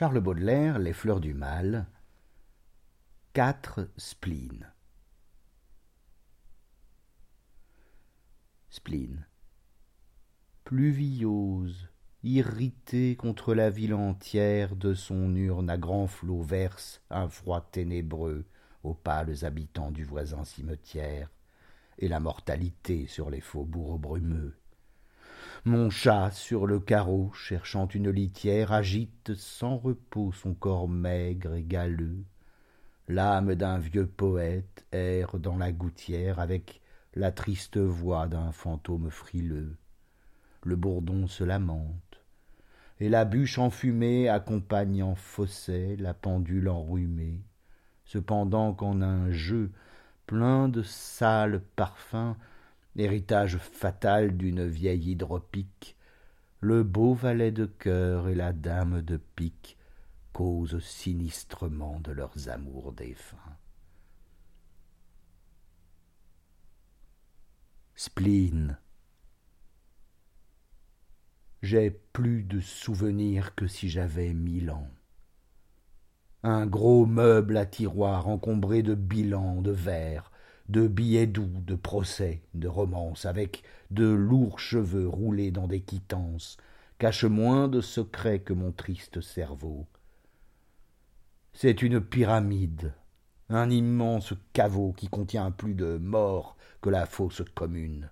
Charles 0.00 0.20
Baudelaire, 0.20 0.78
Les 0.78 0.94
fleurs 0.94 1.20
du 1.20 1.34
mal. 1.34 1.86
Quatre 3.34 3.90
spleen. 3.98 4.72
Spleen. 8.70 9.26
Pluviose, 10.64 11.90
irrité 12.22 13.14
contre 13.14 13.52
la 13.52 13.68
ville 13.68 13.92
entière, 13.92 14.74
de 14.74 14.94
son 14.94 15.36
urne 15.36 15.68
à 15.68 15.76
grands 15.76 16.06
flots 16.06 16.40
verse 16.40 17.02
un 17.10 17.28
froid 17.28 17.60
ténébreux 17.70 18.46
aux 18.82 18.94
pâles 18.94 19.44
habitants 19.44 19.90
du 19.90 20.04
voisin 20.04 20.46
cimetière, 20.46 21.30
et 21.98 22.08
la 22.08 22.20
mortalité 22.20 23.06
sur 23.06 23.28
les 23.28 23.42
faubourgs 23.42 23.98
brumeux. 23.98 24.59
Mon 25.66 25.90
chat 25.90 26.30
sur 26.30 26.66
le 26.66 26.80
carreau, 26.80 27.30
cherchant 27.34 27.86
une 27.86 28.08
litière, 28.08 28.72
agite 28.72 29.34
sans 29.34 29.76
repos 29.76 30.32
son 30.32 30.54
corps 30.54 30.88
maigre 30.88 31.52
et 31.52 31.62
galeux. 31.62 32.24
L'âme 33.08 33.54
d'un 33.54 33.78
vieux 33.78 34.06
poète 34.06 34.86
erre 34.90 35.38
dans 35.38 35.58
la 35.58 35.70
gouttière 35.70 36.40
avec 36.40 36.80
la 37.14 37.30
triste 37.30 37.76
voix 37.76 38.26
d'un 38.26 38.52
fantôme 38.52 39.10
frileux. 39.10 39.76
Le 40.64 40.76
bourdon 40.76 41.26
se 41.26 41.44
lamente, 41.44 42.24
et 42.98 43.10
la 43.10 43.26
bûche 43.26 43.58
enfumée 43.58 44.30
accompagne 44.30 45.02
en 45.02 45.14
fausset 45.14 45.94
la 45.98 46.14
pendule 46.14 46.70
enrhumée. 46.70 47.42
Cependant 48.06 48.72
qu'en 48.72 49.02
un 49.02 49.30
jeu 49.30 49.72
plein 50.26 50.70
de 50.70 50.82
sales 50.82 51.60
parfums, 51.76 52.34
héritage 52.96 53.58
fatal 53.58 54.36
d'une 54.36 54.66
vieille 54.66 55.12
hydropique, 55.12 55.96
le 56.60 56.82
beau 56.82 57.14
valet 57.14 57.52
de 57.52 57.66
cœur 57.66 58.28
et 58.28 58.34
la 58.34 58.52
dame 58.52 59.02
de 59.02 59.16
pique 59.16 59.78
causent 60.32 60.80
sinistrement 60.80 62.00
de 62.00 62.12
leurs 62.12 62.48
amours 62.48 62.92
défunts. 62.92 63.56
Spleen. 67.94 68.78
J'ai 71.62 71.90
plus 71.90 72.42
de 72.42 72.60
souvenirs 72.60 73.54
que 73.54 73.66
si 73.66 73.90
j'avais 73.90 74.32
mille 74.32 74.70
ans. 74.70 74.88
Un 76.42 76.66
gros 76.66 77.04
meuble 77.04 77.58
à 77.58 77.66
tiroir 77.66 78.28
encombré 78.28 78.82
de 78.82 78.94
bilans, 78.94 79.60
de 79.60 79.72
verres, 79.72 80.29
de 80.70 80.86
billets 80.86 81.26
doux, 81.26 81.50
de 81.66 81.74
procès, 81.74 82.42
de 82.54 82.68
romances, 82.68 83.26
avec 83.26 83.64
de 83.90 84.06
lourds 84.08 84.60
cheveux 84.60 85.08
roulés 85.08 85.50
dans 85.50 85.66
des 85.66 85.80
quittances, 85.80 86.58
cache 86.98 87.24
moins 87.24 87.66
de 87.66 87.80
secrets 87.80 88.38
que 88.38 88.52
mon 88.52 88.70
triste 88.70 89.20
cerveau. 89.20 89.86
C'est 91.52 91.82
une 91.82 92.00
pyramide, 92.00 92.94
un 93.48 93.68
immense 93.68 94.32
caveau 94.52 94.92
qui 94.92 95.08
contient 95.08 95.50
plus 95.50 95.74
de 95.74 95.98
morts 95.98 96.56
que 96.80 96.90
la 96.90 97.04
fosse 97.04 97.42
commune. 97.56 98.08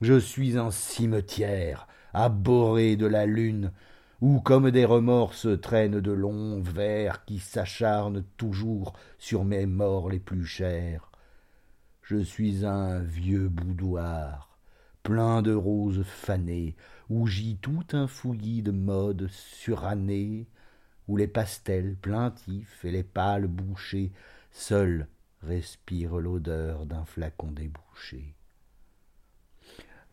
Je 0.00 0.20
suis 0.20 0.56
un 0.56 0.70
cimetière, 0.70 1.88
abhorré 2.14 2.94
de 2.94 3.06
la 3.06 3.26
lune, 3.26 3.72
où 4.20 4.40
comme 4.40 4.70
des 4.70 4.84
remords 4.84 5.34
se 5.34 5.48
traînent 5.48 6.00
de 6.00 6.12
longs 6.12 6.60
vers 6.60 7.24
qui 7.24 7.38
s'acharnent 7.38 8.24
toujours 8.36 8.94
sur 9.18 9.44
mes 9.44 9.66
morts 9.66 10.10
les 10.10 10.18
plus 10.18 10.44
chers. 10.44 11.12
Je 12.02 12.16
suis 12.16 12.64
un 12.64 13.00
vieux 13.00 13.48
boudoir, 13.48 14.58
plein 15.02 15.42
de 15.42 15.54
roses 15.54 16.02
fanées, 16.04 16.74
où 17.08 17.26
gît 17.26 17.58
tout 17.60 17.86
un 17.92 18.08
fouillis 18.08 18.62
de 18.62 18.72
modes 18.72 19.28
surannés, 19.30 20.48
où 21.06 21.16
les 21.16 21.28
pastels 21.28 21.96
plaintifs 21.96 22.84
et 22.84 22.90
les 22.90 23.04
pâles 23.04 23.46
bouchers 23.46 24.12
seuls 24.50 25.06
respirent 25.42 26.18
l'odeur 26.18 26.86
d'un 26.86 27.04
flacon 27.04 27.52
débouché. 27.52 28.37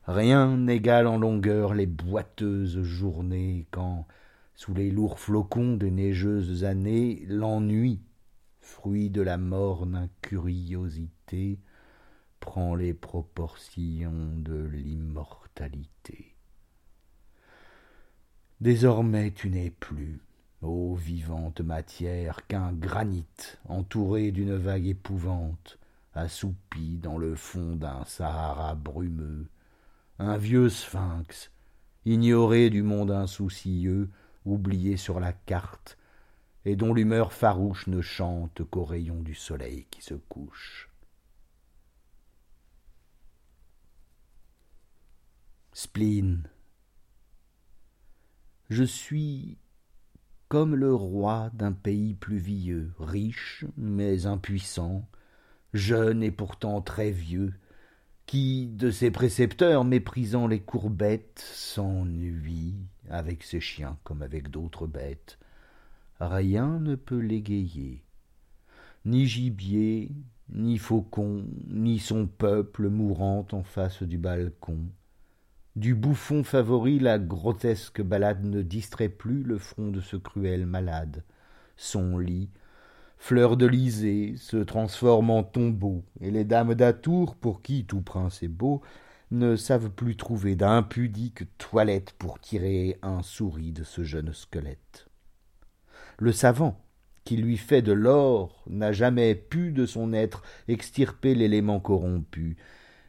Rien 0.08 0.58
n'égale 0.58 1.08
en 1.08 1.18
longueur 1.18 1.74
les 1.74 1.88
boiteuses 1.88 2.84
journées 2.84 3.66
quand, 3.72 4.06
sous 4.56 4.74
les 4.76 4.92
lourds 4.92 5.20
flocons 5.20 5.78
des 5.78 5.90
neigeuses 5.90 6.64
années, 6.64 7.26
l'ennui, 7.28 8.02
fruit 8.60 9.10
de 9.10 9.22
la 9.22 9.38
morne 9.38 9.96
incuriosité, 9.96 11.60
prend 12.40 12.76
les 12.76 12.94
proportions 12.94 14.32
de 14.38 14.70
l'immortalité. 14.72 16.36
Désormais 18.62 19.32
tu 19.32 19.50
n'es 19.50 19.72
plus, 19.72 20.22
ô 20.62 20.94
vivante 20.94 21.62
matière, 21.62 22.46
qu'un 22.46 22.74
granit 22.74 23.26
entouré 23.68 24.32
d'une 24.32 24.56
vague 24.56 24.88
épouvante, 24.88 25.80
assoupi 26.14 27.00
dans 27.00 27.18
le 27.18 27.36
fond 27.36 27.76
d'un 27.76 28.06
Sahara 28.06 28.76
brumeux, 28.76 29.48
un 30.20 30.38
vieux 30.38 30.70
sphinx, 30.70 31.52
ignoré 32.06 32.70
du 32.70 32.84
monde 32.84 33.12
insoucieux, 33.12 34.10
oublié 34.46 34.98
sur 34.98 35.20
la 35.20 35.34
carte, 35.34 35.98
et 36.66 36.76
dont 36.76 36.94
l'humeur 36.94 37.34
farouche 37.34 37.88
ne 37.88 38.02
chante 38.02 38.64
qu'aux 38.64 38.86
rayons 38.86 39.22
du 39.22 39.36
soleil 39.36 39.86
qui 39.92 40.02
se 40.02 40.16
couche. 40.16 40.90
Spleen. 45.74 46.48
Je 48.70 48.84
suis 48.84 49.58
comme 50.48 50.76
le 50.76 50.94
roi 50.94 51.50
d'un 51.54 51.74
pays 51.74 52.14
pluvieux, 52.14 52.94
riche 53.00 53.66
mais 53.76 54.26
impuissant, 54.26 55.08
jeune 55.74 56.24
et 56.24 56.32
pourtant 56.32 56.82
très 56.82 57.12
vieux, 57.12 57.54
qui, 58.26 58.68
de 58.68 58.90
ses 58.90 59.12
précepteurs 59.12 59.84
méprisant 59.84 60.48
les 60.48 60.60
courbettes, 60.60 61.44
s'ennuie 61.54 62.76
avec 63.10 63.44
ses 63.44 63.60
chiens 63.60 63.98
comme 64.04 64.22
avec 64.22 64.50
d'autres 64.50 64.88
bêtes. 64.88 65.38
Rien 66.20 66.80
ne 66.80 66.96
peut 66.96 67.20
l'égayer. 67.20 68.04
Ni 69.06 69.28
gibier, 69.28 70.12
ni 70.50 70.78
faucon, 70.78 71.46
ni 71.68 72.00
son 72.00 72.26
peuple 72.28 72.90
mourant 72.90 73.46
en 73.52 73.64
face 73.64 74.02
du 74.02 74.18
balcon. 74.18 74.80
Du 75.76 75.94
bouffon 75.94 76.44
favori, 76.44 77.00
la 77.00 77.20
grotesque 77.20 78.02
balade 78.02 78.46
ne 78.46 78.62
distrait 78.62 79.10
plus 79.10 79.44
le 79.44 79.58
front 79.58 79.90
de 79.90 80.00
ce 80.00 80.16
cruel 80.16 80.66
malade. 80.66 81.24
Son 81.76 82.18
lit, 82.18 82.50
fleur 83.18 83.58
de 83.58 83.66
lysée, 83.66 84.36
se 84.38 84.58
transforme 84.58 85.30
en 85.30 85.44
tombeau, 85.44 86.04
et 86.22 86.32
les 86.32 86.44
dames 86.44 86.76
d'Atour, 86.76 87.36
pour 87.36 87.62
qui 87.62 87.86
tout 87.86 88.02
prince 88.02 88.44
est 88.44 88.48
beau, 88.48 88.82
ne 89.32 89.56
savent 89.56 89.90
plus 89.90 90.16
trouver 90.16 90.56
d'impudique 90.56 91.44
toilette 91.58 92.14
pour 92.18 92.40
tirer 92.40 92.98
un 93.02 93.24
souris 93.24 93.72
de 93.72 93.84
ce 93.84 94.04
jeune 94.04 94.34
squelette. 94.34 95.08
Le 96.18 96.32
savant, 96.32 96.80
qui 97.24 97.38
lui 97.38 97.58
fait 97.58 97.82
de 97.82 97.92
l'or, 97.92 98.64
n'a 98.68 98.92
jamais 98.92 99.34
pu 99.34 99.72
de 99.72 99.86
son 99.86 100.14
être 100.14 100.44
extirper 100.68 101.34
l'élément 101.36 101.80
corrompu, 101.80 102.58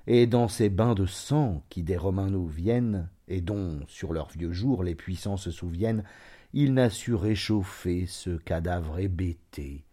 et 0.06 0.26
dans 0.26 0.48
ces 0.48 0.70
bains 0.70 0.94
de 0.94 1.06
sang 1.06 1.64
qui 1.68 1.82
des 1.82 1.96
Romains 1.96 2.30
nous 2.30 2.46
viennent, 2.46 3.08
et 3.28 3.40
dont, 3.40 3.80
sur 3.88 4.12
leurs 4.12 4.30
vieux 4.30 4.52
jours, 4.52 4.82
les 4.82 4.94
puissants 4.94 5.36
se 5.36 5.50
souviennent, 5.50 6.04
il 6.52 6.74
n'a 6.74 6.90
su 6.90 7.14
réchauffer 7.14 8.06
ce 8.06 8.30
cadavre 8.30 8.98
hébété, 8.98 9.84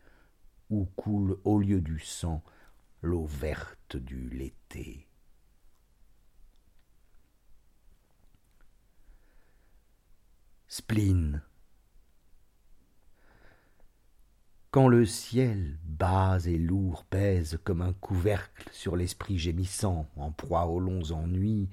où 0.73 0.85
coule 0.95 1.37
au 1.43 1.59
lieu 1.59 1.81
du 1.81 1.99
sang 1.99 2.41
l'eau 3.03 3.25
verte 3.25 3.95
du 3.95 4.29
l'été. 4.29 5.07
Spleen. 10.67 11.43
Quand 14.71 14.87
le 14.87 15.05
ciel, 15.05 15.77
bas 15.83 16.39
et 16.45 16.57
lourd, 16.57 17.03
pèse 17.03 17.59
comme 17.63 17.81
un 17.83 17.93
couvercle 17.93 18.67
sur 18.71 18.95
l'esprit 18.95 19.37
gémissant, 19.37 20.09
en 20.15 20.31
proie 20.31 20.65
aux 20.65 20.79
longs 20.79 21.11
ennuis, 21.11 21.69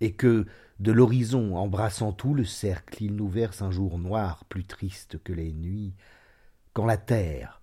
et 0.00 0.14
que, 0.14 0.46
de 0.80 0.90
l'horizon 0.90 1.56
embrassant 1.56 2.12
tout 2.12 2.34
le 2.34 2.44
cercle, 2.44 3.04
il 3.04 3.14
nous 3.14 3.28
verse 3.28 3.62
un 3.62 3.70
jour 3.70 4.00
noir 4.00 4.44
plus 4.46 4.64
triste 4.64 5.22
que 5.22 5.32
les 5.32 5.52
nuits, 5.52 5.94
quand 6.72 6.86
la 6.86 6.96
terre, 6.96 7.59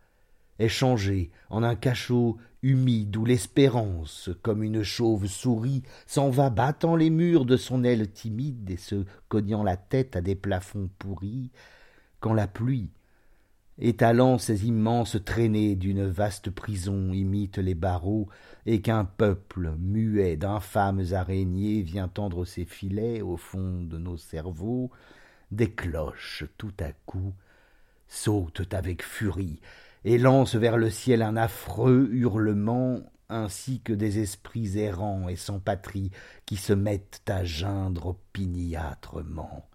est 0.59 0.69
changé 0.69 1.31
en 1.49 1.63
un 1.63 1.75
cachot 1.75 2.37
humide 2.63 3.15
où 3.15 3.25
l'espérance, 3.25 4.29
comme 4.41 4.63
une 4.63 4.83
chauve-souris, 4.83 5.83
s'en 6.05 6.29
va 6.29 6.49
battant 6.49 6.95
les 6.95 7.09
murs 7.09 7.45
de 7.45 7.57
son 7.57 7.83
aile 7.83 8.11
timide 8.11 8.69
et 8.69 8.77
se 8.77 9.05
cognant 9.29 9.63
la 9.63 9.77
tête 9.77 10.15
à 10.15 10.21
des 10.21 10.35
plafonds 10.35 10.89
pourris, 10.97 11.51
quand 12.19 12.33
la 12.33 12.47
pluie, 12.47 12.89
étalant 13.79 14.37
ses 14.39 14.65
immenses 14.67 15.17
traînées 15.23 15.75
d'une 15.75 16.07
vaste 16.07 16.49
prison, 16.49 17.13
imite 17.13 17.59
les 17.59 17.75
barreaux, 17.75 18.27
et 18.65 18.81
qu'un 18.81 19.05
peuple 19.05 19.75
muet 19.79 20.35
d'infâmes 20.35 21.03
araignées 21.11 21.83
vient 21.83 22.07
tendre 22.07 22.43
ses 22.43 22.65
filets 22.65 23.21
au 23.21 23.37
fond 23.37 23.83
de 23.83 23.97
nos 23.97 24.17
cerveaux, 24.17 24.89
des 25.51 25.71
cloches 25.71 26.43
tout 26.57 26.73
à 26.79 26.91
coup 27.05 27.33
sautent 28.09 28.73
avec 28.73 29.03
furie 29.03 29.61
et 30.07 30.17
lancent 30.17 30.55
vers 30.55 30.77
le 30.77 30.89
ciel 30.89 31.21
un 31.21 31.35
affreux 31.35 32.07
hurlement 32.13 33.01
ainsi 33.27 33.81
que 33.81 33.91
des 33.91 34.19
esprits 34.19 34.79
errants 34.79 35.27
et 35.27 35.35
sans 35.35 35.59
patrie 35.59 36.11
qui 36.45 36.55
se 36.55 36.71
mettent 36.71 37.23
à 37.27 37.43
geindre 37.43 38.05
opiniâtrement. 38.05 39.67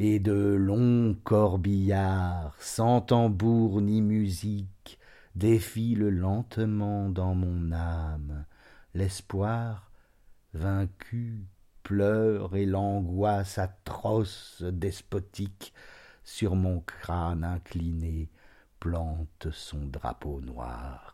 Et 0.00 0.18
de 0.18 0.32
longs 0.32 1.16
corbillards 1.22 2.56
sans 2.58 3.02
tambour 3.02 3.80
ni 3.82 4.02
musique 4.02 4.98
défilent 5.36 6.08
lentement 6.08 7.08
dans 7.08 7.36
mon 7.36 7.70
âme. 7.70 8.46
L'espoir 8.94 9.92
vaincu 10.54 11.46
pleure 11.84 12.56
et 12.56 12.66
l'angoisse 12.66 13.58
atroce 13.58 14.64
despotique 14.64 15.72
sur 16.24 16.56
mon 16.56 16.80
crâne 16.80 17.44
incliné 17.44 18.28
plante 18.84 19.50
son 19.50 19.86
drapeau 19.86 20.42
noir 20.42 21.13